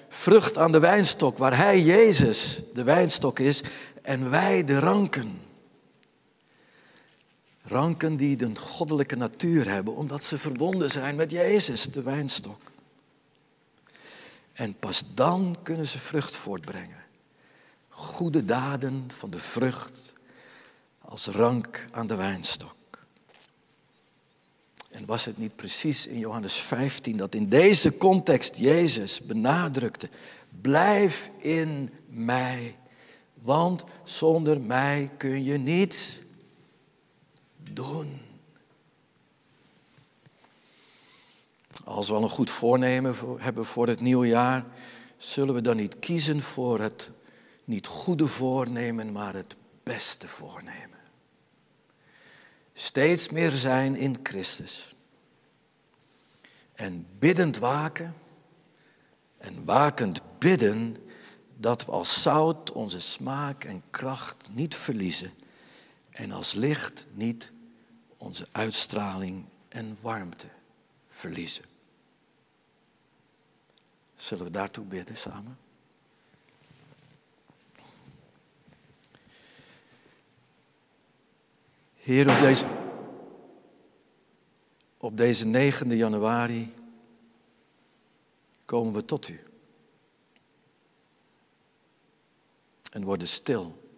[0.10, 3.62] vrucht aan de wijnstok, waar Hij, Jezus, de wijnstok is
[4.02, 5.42] en wij de ranken.
[7.62, 12.72] Ranken die een goddelijke natuur hebben, omdat ze verbonden zijn met Jezus, de wijnstok.
[14.54, 17.04] En pas dan kunnen ze vrucht voortbrengen.
[17.90, 20.14] Goede daden van de vrucht
[21.02, 22.76] als rank aan de wijnstok.
[24.94, 30.10] En was het niet precies in Johannes 15 dat in deze context Jezus benadrukte,
[30.62, 32.76] blijf in mij,
[33.34, 36.20] want zonder mij kun je niets
[37.72, 38.22] doen.
[41.84, 44.66] Als we al een goed voornemen hebben voor het nieuwe jaar,
[45.18, 47.12] zullen we dan niet kiezen voor het
[47.66, 50.93] niet goede voornemen, maar het beste voornemen.
[52.74, 54.96] Steeds meer zijn in Christus.
[56.74, 58.16] En biddend waken
[59.38, 60.98] en wakend bidden
[61.58, 65.34] dat we als zout onze smaak en kracht niet verliezen
[66.10, 67.52] en als licht niet
[68.18, 70.48] onze uitstraling en warmte
[71.08, 71.64] verliezen.
[74.16, 75.58] Zullen we daartoe bidden samen?
[82.04, 82.66] Heer, op deze,
[84.98, 86.74] op deze 9 januari
[88.66, 89.40] komen we tot u.
[92.92, 93.90] En worden stil.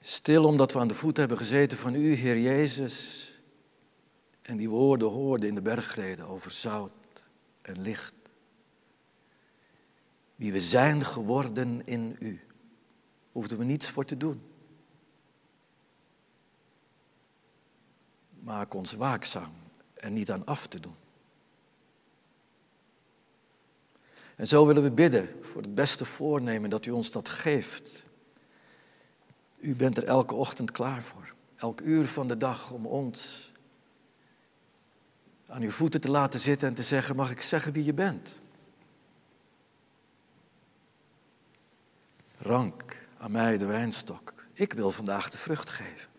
[0.00, 3.26] Stil omdat we aan de voet hebben gezeten van u, Heer Jezus.
[4.42, 7.28] En die woorden hoorden in de bergreden over zout
[7.62, 8.14] en licht.
[10.36, 12.40] Wie we zijn geworden in u.
[13.32, 14.49] Hoefden we niets voor te doen.
[18.40, 19.52] Maak ons waakzaam
[19.94, 20.94] en niet aan af te doen.
[24.36, 28.04] En zo willen we bidden voor het beste voornemen dat u ons dat geeft.
[29.58, 33.52] U bent er elke ochtend klaar voor, elk uur van de dag om ons
[35.46, 38.40] aan uw voeten te laten zitten en te zeggen, mag ik zeggen wie je bent?
[42.36, 44.34] Rank aan mij de wijnstok.
[44.52, 46.09] Ik wil vandaag de vrucht geven.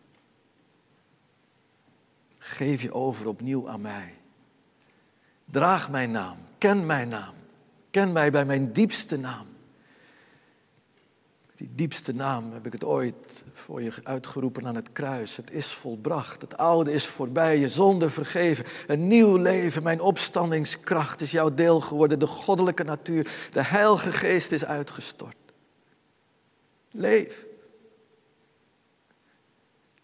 [2.52, 4.14] Geef je over opnieuw aan mij.
[5.46, 7.34] Draag mijn naam, ken mijn naam.
[7.92, 9.48] Ken mij bij mijn diepste naam.
[11.56, 15.38] Die diepste naam heb ik het ooit voor je uitgeroepen aan het kruis.
[15.38, 16.42] Het is volbracht.
[16.42, 17.58] Het oude is voorbij.
[17.58, 18.66] Je zonde vergeven.
[18.88, 19.84] Een nieuw leven.
[19.84, 22.20] Mijn opstandingskracht is jouw deel geworden.
[22.20, 23.32] De goddelijke natuur.
[23.52, 25.36] De heilige geest is uitgestort.
[26.92, 27.48] Leef.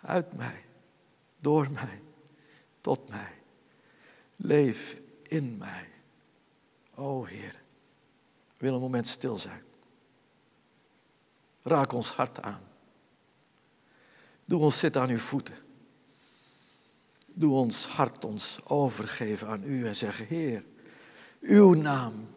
[0.01, 0.63] Uit mij.
[1.39, 2.01] Door mij.
[2.87, 3.33] Tot mij.
[4.35, 5.89] Leef in mij.
[6.95, 7.61] O Heer.
[8.57, 9.61] Wil een moment stil zijn.
[11.63, 12.61] Raak ons hart aan.
[14.45, 15.55] Doe ons zitten aan uw voeten.
[17.25, 20.63] Doe ons hart ons overgeven aan u en zeggen, Heer,
[21.41, 22.27] uw naam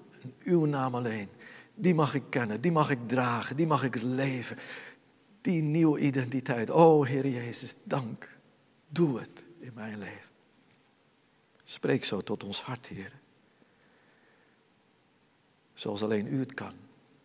[0.43, 1.29] uw naam alleen,
[1.75, 4.57] die mag ik kennen, die mag ik dragen, die mag ik leven.
[5.41, 6.71] Die nieuwe identiteit.
[6.71, 8.39] O Heer Jezus, dank.
[8.89, 10.30] Doe het in mijn leven.
[11.71, 13.13] Spreek zo tot ons hart, Heer
[15.81, 16.73] zoals alleen u het kan.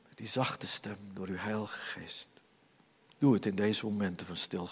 [0.07, 2.29] Met die zachte stem door uw heilige geest.
[3.17, 4.67] Doe het in deze momenten van stil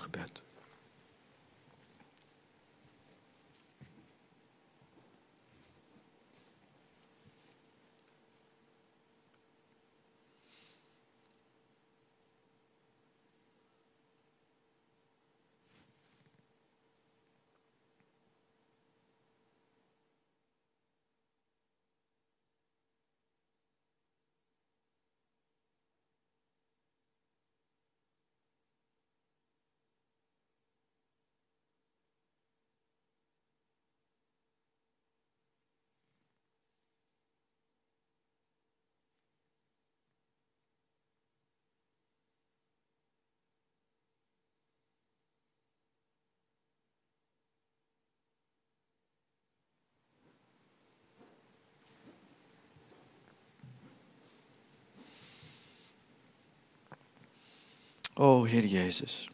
[58.23, 59.29] O Heer Jezus,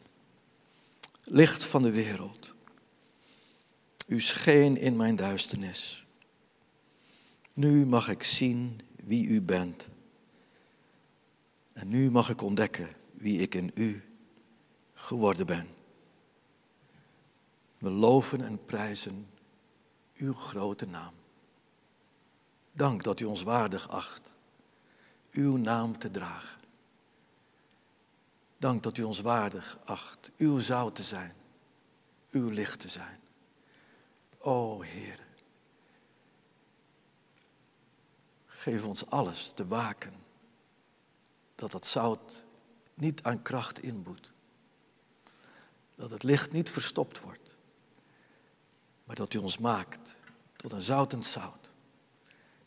[1.24, 2.54] licht van de wereld,
[4.06, 6.06] u scheen in mijn duisternis.
[7.54, 9.88] Nu mag ik zien wie u bent.
[11.72, 14.04] En nu mag ik ontdekken wie ik in u
[14.94, 15.68] geworden ben.
[17.78, 19.26] We loven en prijzen
[20.16, 21.14] uw grote naam.
[22.72, 24.36] Dank dat u ons waardig acht
[25.32, 26.59] uw naam te dragen.
[28.60, 31.34] Dank dat u ons waardig acht, uw zout te zijn,
[32.30, 33.20] uw licht te zijn.
[34.38, 35.18] O Heer,
[38.46, 40.12] geef ons alles te waken,
[41.54, 42.44] dat het zout
[42.94, 44.32] niet aan kracht inboet,
[45.96, 47.56] dat het licht niet verstopt wordt,
[49.04, 50.18] maar dat u ons maakt
[50.56, 51.72] tot een zoutend zout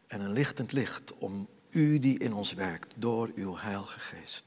[0.08, 4.46] en een lichtend licht om u die in ons werkt door uw Heilige Geest.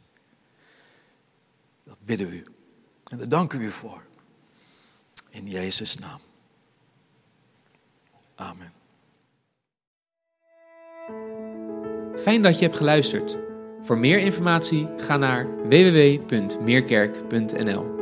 [1.87, 2.45] Dat bidden we u.
[3.11, 4.03] En daar danken we u voor.
[5.31, 6.19] In Jezus' naam.
[8.35, 8.73] Amen.
[12.19, 13.39] Fijn dat je hebt geluisterd.
[13.83, 17.96] Voor meer informatie ga naar www.meerkerk.nl.